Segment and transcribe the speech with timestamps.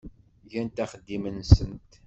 [0.51, 1.91] Gant axeddim-nsent.